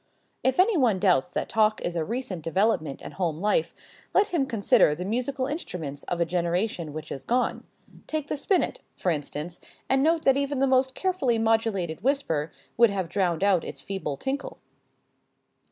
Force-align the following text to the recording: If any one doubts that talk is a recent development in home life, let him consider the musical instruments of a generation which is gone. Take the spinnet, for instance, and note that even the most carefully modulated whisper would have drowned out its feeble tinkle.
If 0.43 0.59
any 0.59 0.75
one 0.75 0.97
doubts 0.97 1.29
that 1.29 1.47
talk 1.47 1.79
is 1.81 1.95
a 1.95 2.03
recent 2.03 2.41
development 2.41 3.03
in 3.03 3.11
home 3.11 3.39
life, 3.39 3.75
let 4.15 4.29
him 4.29 4.47
consider 4.47 4.95
the 4.95 5.05
musical 5.05 5.45
instruments 5.45 6.01
of 6.05 6.19
a 6.19 6.25
generation 6.25 6.91
which 6.91 7.11
is 7.11 7.23
gone. 7.23 7.65
Take 8.07 8.25
the 8.27 8.35
spinnet, 8.35 8.79
for 8.95 9.11
instance, 9.11 9.59
and 9.87 10.01
note 10.01 10.23
that 10.23 10.37
even 10.37 10.57
the 10.57 10.65
most 10.65 10.95
carefully 10.95 11.37
modulated 11.37 12.01
whisper 12.01 12.51
would 12.77 12.89
have 12.89 13.09
drowned 13.09 13.43
out 13.43 13.63
its 13.63 13.79
feeble 13.79 14.17
tinkle. 14.17 14.57